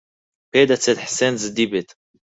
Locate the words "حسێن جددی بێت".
1.05-1.89